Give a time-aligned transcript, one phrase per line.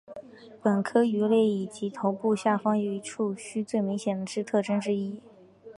[0.63, 5.21] 本科鱼类以其头部下方有一对触须为最明显之特征之一。